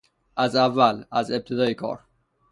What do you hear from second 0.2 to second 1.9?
از اول، از ابتدای